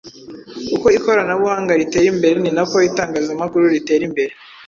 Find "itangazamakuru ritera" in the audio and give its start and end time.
2.89-4.03